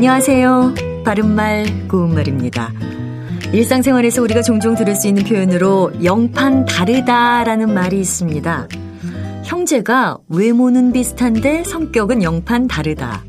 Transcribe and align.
안녕하세요. 0.00 0.72
바른말, 1.04 1.86
고운말입니다. 1.86 2.72
일상생활에서 3.52 4.22
우리가 4.22 4.40
종종 4.40 4.74
들을 4.74 4.94
수 4.94 5.06
있는 5.06 5.24
표현으로 5.24 5.92
영판 6.02 6.64
다르다라는 6.64 7.74
말이 7.74 8.00
있습니다. 8.00 8.66
형제가 9.44 10.16
외모는 10.30 10.92
비슷한데 10.92 11.64
성격은 11.64 12.22
영판 12.22 12.66
다르다. 12.66 13.22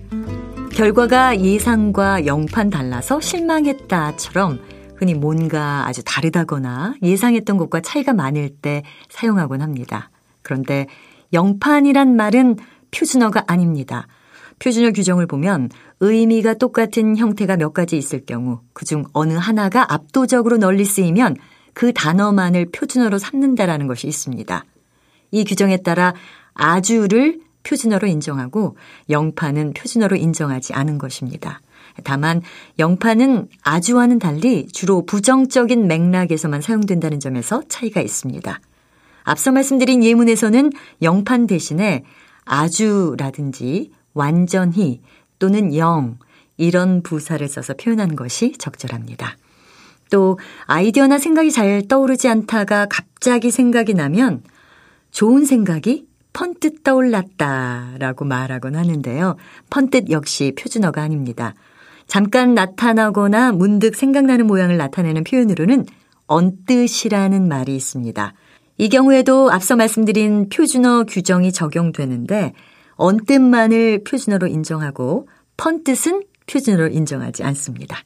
결과가 0.72 1.42
예상과 1.42 2.26
영판 2.26 2.70
달라서 2.70 3.20
실망했다처럼 3.20 4.62
흔히 4.96 5.14
뭔가 5.14 5.86
아주 5.86 6.02
다르다거나 6.06 6.96
예상했던 7.04 7.58
것과 7.58 7.82
차이가 7.82 8.14
많을 8.14 8.48
때 8.48 8.84
사용하곤 9.09 9.62
합니다. 9.62 10.09
그런데 10.42 10.88
영판이란 11.34 12.16
말은 12.16 12.56
표준어가 12.92 13.44
아닙니다. 13.48 14.08
표준어 14.62 14.92
규정을 14.92 15.26
보면 15.26 15.70
의미가 16.02 16.54
똑같은 16.54 17.18
형태가 17.18 17.58
몇 17.58 17.74
가지 17.74 17.98
있을 17.98 18.26
경우 18.26 18.60
그중 18.74 19.06
어느 19.12 19.34
하나가 19.34 19.92
압도적으로 19.92 20.58
널리 20.58 20.86
쓰이면 20.86 21.36
그 21.74 21.94
단어만을 21.94 22.68
표준어로 22.72 23.18
삼는다라는 23.18 23.88
것이 23.88 24.08
있습니다. 24.08 24.64
이 25.32 25.44
규정에 25.46 25.78
따라 25.78 26.14
아주를 26.54 27.40
표준어로 27.64 28.08
인정하고 28.08 28.78
영파는 29.10 29.74
표준어로 29.74 30.16
인정하지 30.16 30.73
않은 30.73 31.00
것입니다. 31.00 31.62
다만 32.04 32.42
영파는 32.78 33.48
아주와는 33.64 34.20
달리 34.20 34.68
주로 34.68 35.06
부정적인 35.06 35.88
맥락에서만 35.88 36.62
사용된다는 36.62 37.20
점에서 37.20 37.64
차이가 37.68 38.02
있습니다. 38.02 38.59
앞서 39.23 39.52
말씀드린 39.52 40.04
예문에서는 40.04 40.72
영판 41.02 41.48
대신에 41.48 42.03
아주라든지 42.46 43.92
완전히 44.14 45.02
또는 45.40 45.76
영 45.76 46.17
이런 46.58 47.02
부사를 47.02 47.48
써서 47.48 47.73
표현한 47.73 48.16
것이 48.16 48.53
적절합니다. 48.58 49.38
또 50.12 50.38
아이디어나 50.66 51.18
생각이 51.18 51.52
잘 51.52 51.88
떠오르지 51.88 52.28
않다가 52.28 52.86
갑자기 52.90 53.50
생각이 53.50 53.94
나면 53.94 54.44
좋은 55.12 55.45
생각이 55.45 56.06
펀뜻 56.34 56.84
떠올랐다 56.84 57.95
라고 58.00 58.26
말하곤 58.26 58.76
하는데요. 58.76 59.38
펀뜻 59.70 60.09
역시 60.12 60.53
표준어가 60.58 61.02
아닙니다. 61.02 61.53
잠깐 62.08 62.53
나타나거나 62.53 63.53
문득 63.53 63.96
생각나는 63.96 64.48
모양을 64.48 64.78
나타내는 64.78 65.23
표현으로는 65.23 65.86
언뜻이라는 66.28 67.48
말이 67.48 67.75
있습니다. 67.75 68.34
이 68.78 68.90
경우에도 68.90 69.52
앞서 69.52 69.75
말씀드린 69.75 70.50
표준어 70.50 71.03
규정이 71.03 71.52
적용되는데 71.52 72.53
언뜻만을 73.02 74.03
표준어로 74.03 74.45
인정하고 74.45 75.27
펀뜻은 75.57 76.23
표준어로 76.45 76.89
인정하지 76.89 77.44
않습니다. 77.44 77.97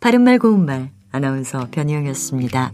바른말 0.00 0.38
고운말 0.38 0.90
아나운서 1.12 1.68
변희영이었습니다. 1.70 2.72